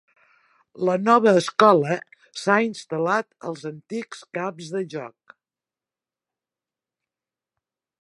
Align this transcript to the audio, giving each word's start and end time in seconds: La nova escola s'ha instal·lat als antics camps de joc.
La 0.87 0.95
nova 1.07 1.33
escola 1.41 1.97
s'ha 2.45 2.57
instal·lat 2.69 3.29
als 3.51 3.69
antics 3.73 4.25
camps 4.41 4.75
de 4.79 4.85
joc. 4.97 5.39